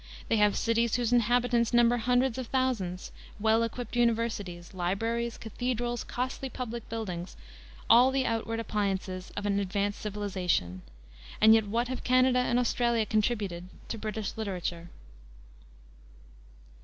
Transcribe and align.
They 0.29 0.37
have 0.37 0.57
cities 0.57 0.95
whose 0.95 1.13
inhabitants 1.13 1.73
number 1.73 1.97
hundreds 1.97 2.39
of 2.39 2.47
thousands, 2.47 3.11
well 3.39 3.61
equipped 3.61 3.95
universities, 3.95 4.73
libraries, 4.73 5.37
cathedrals, 5.37 6.03
costly 6.03 6.49
public 6.49 6.89
buildings, 6.89 7.37
all 7.87 8.09
the 8.09 8.25
outward 8.25 8.59
appliances 8.59 9.29
of 9.37 9.45
an 9.45 9.59
advanced 9.59 9.99
civilization; 10.01 10.81
and 11.39 11.53
yet 11.53 11.67
what 11.67 11.87
have 11.87 12.03
Canada 12.03 12.39
and 12.39 12.57
Australia 12.57 13.05
contributed 13.05 13.67
to 13.89 13.99
British 13.99 14.35
literature? 14.37 14.89